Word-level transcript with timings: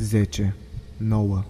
10, 0.00 0.54
9, 0.96 1.44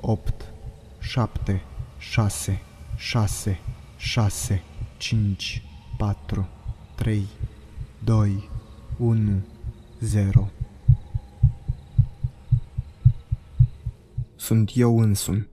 8, 0.00 0.52
7, 0.98 1.62
6, 1.98 2.62
6, 2.96 3.60
6, 3.96 4.62
5, 4.96 5.62
4, 5.98 6.48
3, 6.94 7.26
2, 8.04 8.48
1, 8.98 9.42
0. 10.00 10.48
Sunt 14.36 14.70
eu 14.74 14.98
însumi. 14.98 15.48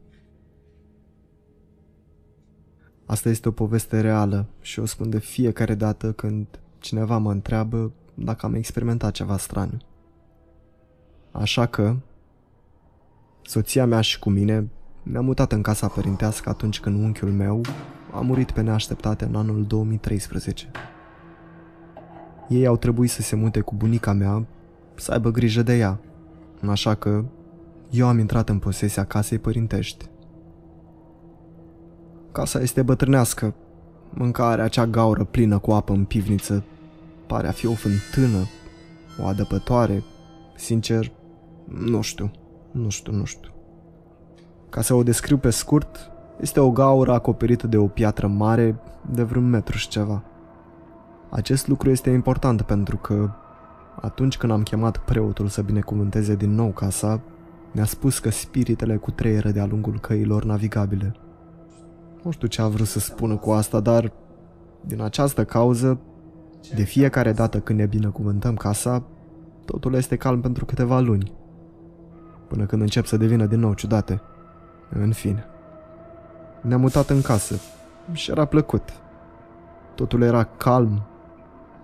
Asta 3.06 3.30
este 3.30 3.48
o 3.48 3.52
poveste 3.52 4.02
reală 4.02 4.48
și 4.62 4.80
o 4.80 4.86
spun 4.86 5.10
de 5.10 5.20
fiecare 5.20 5.76
dată 5.76 6.14
când 6.14 6.48
cineva 6.80 7.18
mă 7.18 7.32
întreabă 7.32 7.92
dacă 8.14 8.46
am 8.46 8.54
experimentat 8.54 9.14
ceva 9.14 9.38
straniu. 9.38 9.78
Așa 11.32 11.66
că, 11.66 11.96
soția 13.48 13.86
mea 13.86 14.02
și 14.02 14.20
cu 14.20 14.30
mine 14.30 14.68
ne-am 15.04 15.26
mutat 15.26 15.52
în 15.52 15.62
casa 15.62 15.88
părintească 15.88 16.50
atunci 16.50 16.80
când 16.80 17.04
unchiul 17.04 17.32
meu 17.32 17.62
a 18.14 18.20
murit 18.20 18.52
pe 18.52 18.62
neașteptate 18.62 19.26
în 19.26 19.36
anul 19.36 19.64
2013. 19.66 20.72
Ei 22.48 22.66
au 22.66 22.78
trebuit 22.78 23.10
să 23.10 23.22
se 23.22 23.36
mute 23.36 23.62
cu 23.62 23.76
bunica 23.76 24.14
mea, 24.14 24.46
să 24.96 25.12
aibă 25.12 25.32
grijă 25.32 25.62
de 25.62 25.78
ea, 25.78 26.00
așa 26.68 26.96
că 26.96 27.26
eu 27.90 28.08
am 28.08 28.20
intrat 28.20 28.50
în 28.50 28.60
posesia 28.60 29.04
casei 29.04 29.40
părintești. 29.40 30.06
Casa 32.32 32.60
este 32.62 32.82
bătrânească, 32.82 33.56
mâncarea 34.10 34.64
acea 34.64 34.86
gaură 34.86 35.24
plină 35.24 35.60
cu 35.60 35.72
apă 35.72 35.94
în 35.94 36.06
pivniță 36.06 36.64
pare 37.28 37.48
a 37.48 37.52
fi 37.52 37.68
o 37.68 37.74
fântână, 37.74 38.46
o 39.22 39.26
adăpătoare, 39.26 40.04
sincer, 40.56 41.12
nu 41.66 42.02
știu, 42.02 42.32
nu 42.78 42.90
știu, 42.90 43.14
nu 43.14 43.26
știu. 43.26 43.52
Ca 44.70 44.82
să 44.82 44.94
o 44.94 45.04
descriu 45.04 45.38
pe 45.38 45.50
scurt, 45.50 46.12
este 46.40 46.60
o 46.60 46.72
gaură 46.72 47.14
acoperită 47.14 47.68
de 47.68 47.78
o 47.78 47.88
piatră 47.88 48.28
mare 48.28 48.80
de 49.12 49.24
vreun 49.24 49.50
metru 49.50 49.78
și 49.78 49.88
ceva. 49.88 50.24
Acest 51.30 51.68
lucru 51.68 51.90
este 51.90 52.10
important 52.10 52.62
pentru 52.62 52.98
că 52.98 53.30
atunci 54.02 54.38
când 54.38 54.52
am 54.52 54.64
chemat 54.64 54.98
preotul 54.98 55.48
să 55.48 55.62
binecuvânteze 55.62 56.36
din 56.36 56.56
nou 56.56 56.70
casa, 56.70 57.22
ne-a 57.72 57.86
spus 57.86 58.20
că 58.20 58.30
spiritele 58.30 58.96
cu 58.96 59.12
treiere 59.12 59.52
de-a 59.52 59.66
lungul 59.66 60.00
căilor 60.00 60.44
navigabile. 60.44 61.16
Nu 62.24 62.32
știu 62.32 62.48
ce 62.48 62.62
a 62.62 62.68
vrut 62.68 62.88
să 62.88 63.00
spună 63.00 63.36
cu 63.36 63.52
asta, 63.52 63.80
dar 63.80 64.12
din 64.86 65.02
această 65.02 65.46
cauză, 65.46 66.00
de 66.76 66.84
fiecare 66.84 67.32
dată 67.32 67.60
când 67.60 67.80
ne 67.80 67.86
binecuvântăm 67.86 68.56
casa, 68.56 69.04
totul 69.66 69.94
este 69.94 70.16
calm 70.16 70.42
pentru 70.42 70.66
câteva 70.66 71.00
luni, 71.00 71.32
până 72.48 72.66
când 72.66 72.82
încep 72.82 73.06
să 73.06 73.18
devină 73.18 73.46
din 73.46 73.60
nou 73.60 73.74
ciudate. 73.74 74.22
În 74.90 75.12
fine. 75.12 75.46
Ne-am 76.62 76.82
mutat 76.82 77.10
în 77.10 77.22
casă 77.22 77.56
și 78.12 78.32
era 78.32 78.46
plăcut. 78.46 78.90
Totul 79.96 80.22
era 80.22 80.44
calm, 80.44 81.02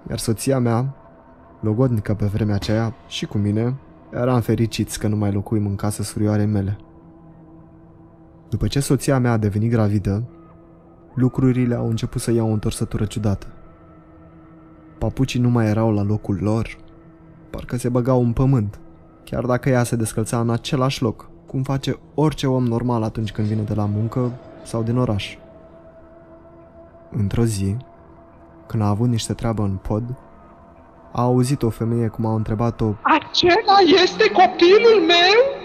iar 0.10 0.18
soția 0.18 0.60
mea, 0.60 0.96
logodnică 1.60 2.14
pe 2.14 2.26
vremea 2.26 2.56
aceea, 2.56 2.94
și 3.08 3.26
cu 3.26 3.38
mine, 3.38 3.76
eram 4.12 4.42
fericiți 4.42 5.00
că 5.00 5.08
nu 5.08 5.16
mai 5.16 5.32
locuim 5.32 5.66
în 5.66 5.76
casă 5.76 6.04
surioarei 6.04 6.46
mele. 6.46 6.78
După 8.50 8.68
ce 8.68 8.80
soția 8.80 9.20
mea 9.20 9.32
a 9.32 9.38
devenit 9.38 9.72
gravidă, 9.72 10.24
lucrurile 11.14 11.76
au 11.76 11.90
început 11.90 12.22
să 12.22 12.32
iau 12.32 12.50
o 12.50 12.54
întorsătură 12.54 13.06
ciudată. 13.06 13.48
Papucii 14.98 15.40
nu 15.40 15.50
mai 15.50 15.68
erau 15.68 15.92
la 15.92 16.04
locul 16.04 16.38
lor, 16.42 16.78
parcă 17.50 17.78
se 17.78 17.90
băgau 17.90 18.24
în 18.24 18.34
pământ, 18.34 18.80
chiar 19.24 19.46
dacă 19.46 19.70
ea 19.70 19.84
se 19.84 19.96
descălța 19.96 20.40
în 20.40 20.50
același 20.50 21.02
loc, 21.02 21.30
cum 21.48 21.64
face 21.64 22.00
orice 22.14 22.48
om 22.48 22.66
normal 22.66 23.04
atunci 23.04 23.32
când 23.32 23.48
vine 23.48 23.62
de 23.62 23.74
la 23.74 23.86
muncă 23.86 24.32
sau 24.64 24.84
din 24.84 24.98
oraș. 24.98 25.38
Într-o 27.12 27.44
zi, 27.44 27.78
când 28.68 28.84
a 28.84 28.88
avut 28.88 29.08
niște 29.08 29.34
treabă 29.34 29.64
în 29.64 29.76
pod, 29.82 30.04
a 31.12 31.22
auzit 31.22 31.64
o 31.64 31.70
femeie 31.70 32.08
cum 32.08 32.26
a 32.26 32.36
întrebat-o 32.36 32.86
Acela 33.02 34.02
este 34.04 34.32
copilul 34.32 35.06
meu? 35.08 35.62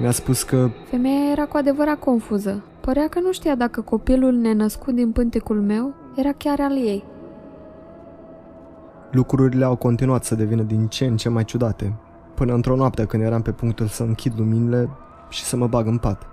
Mi-a 0.00 0.10
spus 0.10 0.42
că 0.42 0.70
Femeia 0.90 1.30
era 1.30 1.44
cu 1.44 1.56
adevărat 1.56 1.98
confuză. 1.98 2.62
Părea 2.80 3.08
că 3.08 3.20
nu 3.20 3.32
știa 3.32 3.54
dacă 3.54 3.80
copilul 3.80 4.32
nenăscut 4.32 4.94
din 4.94 5.12
pântecul 5.12 5.60
meu 5.60 5.94
era 6.14 6.32
chiar 6.32 6.60
al 6.60 6.76
ei. 6.76 7.04
lucrurile 9.10 9.64
au 9.64 9.76
continuat 9.76 10.24
să 10.24 10.34
devină 10.34 10.62
din 10.62 10.86
ce 10.86 11.04
în 11.04 11.16
ce 11.16 11.28
mai 11.28 11.44
ciudate, 11.44 11.92
până 12.36 12.54
într-o 12.54 12.76
noapte 12.76 13.04
când 13.04 13.22
eram 13.22 13.42
pe 13.42 13.52
punctul 13.52 13.86
să 13.86 14.02
închid 14.02 14.32
luminile 14.38 14.88
și 15.28 15.44
să 15.44 15.56
mă 15.56 15.66
bag 15.66 15.86
în 15.86 15.98
pat. 15.98 16.26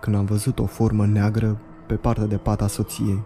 Când 0.00 0.16
am 0.16 0.24
văzut 0.24 0.58
o 0.58 0.66
formă 0.66 1.06
neagră 1.06 1.58
pe 1.86 1.94
partea 1.94 2.26
de 2.26 2.36
pat 2.36 2.62
a 2.62 2.66
soției. 2.66 3.22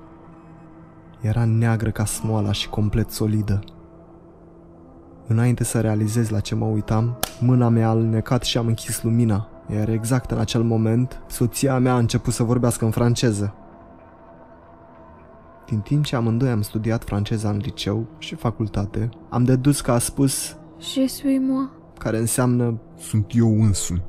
Era 1.21 1.45
neagră 1.45 1.91
ca 1.91 2.05
smoala 2.05 2.53
și 2.53 2.69
complet 2.69 3.11
solidă. 3.11 3.61
Înainte 5.27 5.65
să 5.65 5.81
realizez 5.81 6.29
la 6.29 6.41
ce 6.41 6.55
mă 6.55 6.65
uitam, 6.65 7.17
mâna 7.41 7.69
mea 7.69 7.87
a 7.87 7.91
alnecat 7.91 8.43
și 8.43 8.59
am 8.59 8.67
închis 8.67 9.03
lumina, 9.03 9.49
iar 9.75 9.89
exact 9.89 10.31
în 10.31 10.39
acel 10.39 10.63
moment, 10.63 11.23
soția 11.27 11.79
mea 11.79 11.93
a 11.95 11.99
început 11.99 12.33
să 12.33 12.43
vorbească 12.43 12.85
în 12.85 12.91
franceză. 12.91 13.55
Din 15.67 15.81
timp 15.81 16.05
ce 16.05 16.17
amândoi 16.17 16.51
am 16.51 16.63
studiat 16.63 17.05
franceza 17.05 17.49
în 17.49 17.57
liceu 17.57 18.07
și 18.19 18.35
facultate, 18.35 19.09
am 19.29 19.45
dedus 19.45 19.81
că 19.81 19.93
a 19.93 19.99
spus 19.99 20.57
Je 20.81 21.07
suis 21.07 21.41
moi. 21.41 21.69
care 21.99 22.19
înseamnă 22.19 22.79
Sunt 22.99 23.33
eu 23.35 23.63
însumi. 23.63 24.03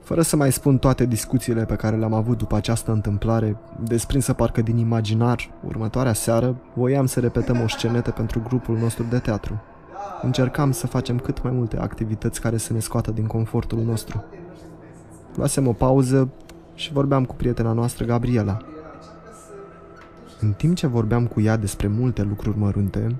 Fără 0.00 0.22
să 0.22 0.36
mai 0.36 0.52
spun 0.52 0.78
toate 0.78 1.06
discuțiile 1.06 1.64
pe 1.64 1.74
care 1.74 1.96
le-am 1.96 2.12
avut 2.12 2.38
după 2.38 2.56
această 2.56 2.92
întâmplare, 2.92 3.56
desprinsă 3.82 4.32
parcă 4.32 4.62
din 4.62 4.76
imaginar, 4.76 5.50
următoarea 5.66 6.12
seară 6.12 6.56
voiam 6.74 7.06
să 7.06 7.20
repetăm 7.20 7.60
o 7.60 7.68
scenetă 7.68 8.10
pentru 8.10 8.42
grupul 8.48 8.76
nostru 8.76 9.04
de 9.10 9.18
teatru. 9.18 9.60
Încercam 10.22 10.72
să 10.72 10.86
facem 10.86 11.18
cât 11.18 11.42
mai 11.42 11.52
multe 11.52 11.78
activități 11.78 12.40
care 12.40 12.56
să 12.56 12.72
ne 12.72 12.78
scoată 12.78 13.10
din 13.10 13.26
confortul 13.26 13.78
nostru. 13.78 14.24
Luasem 15.34 15.66
o 15.66 15.72
pauză 15.72 16.28
și 16.74 16.92
vorbeam 16.92 17.24
cu 17.24 17.34
prietena 17.34 17.72
noastră, 17.72 18.04
Gabriela. 18.04 18.58
În 20.40 20.52
timp 20.52 20.76
ce 20.76 20.86
vorbeam 20.86 21.26
cu 21.26 21.40
ea 21.40 21.56
despre 21.56 21.86
multe 21.86 22.22
lucruri 22.22 22.58
mărunte, 22.58 23.16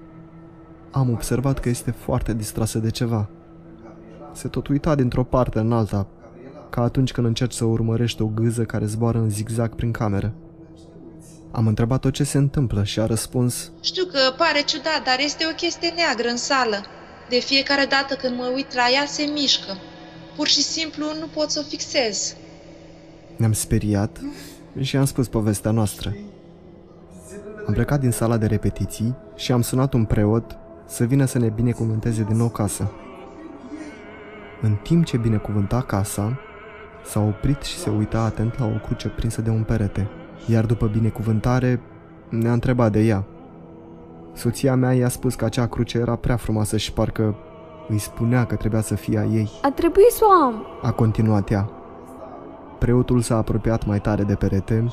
am 0.95 1.11
observat 1.11 1.59
că 1.59 1.69
este 1.69 1.91
foarte 1.91 2.35
distrasă 2.35 2.79
de 2.79 2.91
ceva. 2.91 3.29
Se 4.33 4.49
tot 4.49 4.67
uita 4.67 4.95
dintr-o 4.95 5.25
parte 5.25 5.59
în 5.59 5.73
alta, 5.73 6.07
ca 6.71 6.83
atunci 6.83 7.13
când 7.13 7.27
încerci 7.27 7.53
să 7.53 7.65
urmărești 7.65 8.23
o 8.23 8.27
gâză 8.27 8.63
care 8.63 8.87
zboară 8.87 9.19
în 9.19 9.31
zigzag 9.31 9.75
prin 9.75 9.91
cameră. 9.91 10.35
Am 11.51 11.67
întrebat-o 11.67 12.11
ce 12.11 12.25
se 12.25 12.39
întâmplă 12.39 12.85
și 12.85 13.01
a 13.01 13.07
răspuns 13.07 13.71
Știu 13.81 14.05
că 14.05 14.19
pare 14.37 14.63
ciudat, 14.67 15.05
dar 15.05 15.19
este 15.19 15.45
o 15.51 15.55
chestie 15.55 15.89
neagră 15.89 16.29
în 16.29 16.37
sală. 16.37 16.77
De 17.29 17.39
fiecare 17.39 17.85
dată 17.85 18.15
când 18.15 18.37
mă 18.37 18.51
uit 18.55 18.75
la 18.75 18.87
ea, 18.93 19.05
se 19.07 19.23
mișcă. 19.23 19.73
Pur 20.37 20.47
și 20.47 20.63
simplu 20.63 21.05
nu 21.21 21.27
pot 21.35 21.51
să 21.51 21.61
o 21.65 21.69
fixez. 21.69 22.37
Ne-am 23.37 23.53
speriat 23.53 24.21
și 24.81 24.97
am 24.97 25.05
spus 25.05 25.29
povestea 25.29 25.71
noastră. 25.71 26.17
Am 27.67 27.73
plecat 27.73 28.01
din 28.01 28.11
sala 28.11 28.37
de 28.37 28.47
repetiții 28.47 29.15
și 29.37 29.53
am 29.53 29.63
sunat 29.63 29.93
un 29.93 30.05
preot 30.05 30.59
să 30.87 31.05
vină 31.05 31.25
să 31.25 31.39
ne 31.39 31.49
binecuvânteze 31.49 32.23
din 32.23 32.37
nou 32.37 32.49
casa. 32.49 32.91
În 34.63 34.77
timp 34.83 35.05
ce 35.05 35.17
binecuvânta 35.17 35.81
casa, 35.81 36.39
s-a 37.05 37.21
oprit 37.21 37.63
și 37.63 37.77
se 37.77 37.91
uita 37.91 38.21
atent 38.21 38.59
la 38.59 38.65
o 38.65 38.87
cruce 38.87 39.09
prinsă 39.09 39.43
de 39.43 39.51
un 39.51 39.63
perete, 39.63 40.09
iar 40.47 40.67
după 40.67 40.87
binecuvântare 40.87 41.81
ne-a 42.29 42.53
întrebat 42.53 42.93
de 42.93 43.01
ea. 43.01 43.25
Soția 44.33 44.75
mea 44.75 44.93
i-a 44.93 45.09
spus 45.09 45.35
că 45.35 45.45
acea 45.45 45.67
cruce 45.67 45.99
era 45.99 46.17
prea 46.17 46.37
frumoasă 46.37 46.77
și 46.77 46.93
parcă 46.93 47.35
îi 47.89 47.99
spunea 47.99 48.45
că 48.45 48.55
trebuia 48.55 48.81
să 48.81 48.95
fie 48.95 49.19
a 49.19 49.25
ei. 49.25 49.51
A 49.63 49.71
trebuit 49.71 50.11
să 50.11 50.25
o 50.25 50.45
am. 50.45 50.67
A 50.83 50.91
continuat 50.91 51.51
ea. 51.51 51.71
Preotul 52.79 53.21
s-a 53.21 53.37
apropiat 53.37 53.87
mai 53.87 54.01
tare 54.01 54.23
de 54.23 54.35
perete 54.35 54.93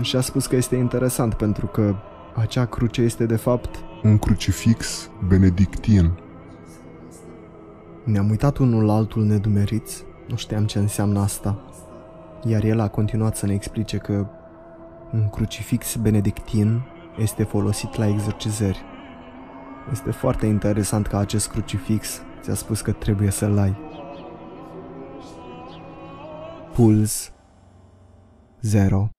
și 0.00 0.16
a 0.16 0.20
spus 0.20 0.46
că 0.46 0.56
este 0.56 0.76
interesant 0.76 1.34
pentru 1.34 1.66
că 1.66 1.94
acea 2.34 2.66
cruce 2.66 3.02
este 3.02 3.26
de 3.26 3.36
fapt... 3.36 3.84
Un 4.02 4.18
crucifix 4.18 5.10
benedictin. 5.28 6.12
Ne-am 8.04 8.30
uitat 8.30 8.56
unul 8.56 8.84
la 8.84 8.94
altul 8.94 9.24
nedumeriți, 9.24 10.04
nu 10.28 10.36
știam 10.36 10.66
ce 10.66 10.78
înseamnă 10.78 11.20
asta. 11.20 11.64
Iar 12.44 12.64
el 12.64 12.80
a 12.80 12.88
continuat 12.88 13.36
să 13.36 13.46
ne 13.46 13.54
explice 13.54 13.96
că 13.96 14.26
un 15.12 15.28
crucifix 15.28 15.96
benedictin 15.96 16.82
este 17.18 17.42
folosit 17.42 17.96
la 17.96 18.08
exorcizări. 18.08 18.82
Este 19.92 20.10
foarte 20.10 20.46
interesant 20.46 21.06
că 21.06 21.16
acest 21.16 21.48
crucifix 21.48 22.22
ți-a 22.40 22.54
spus 22.54 22.80
că 22.80 22.92
trebuie 22.92 23.30
să-l 23.30 23.58
ai. 23.58 23.76
Puls 26.72 27.32
0 28.60 29.10